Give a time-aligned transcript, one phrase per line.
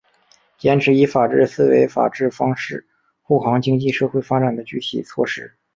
[0.57, 2.87] 坚持以法治思维法治方式
[3.21, 5.53] 护航经济社会发展的具体措施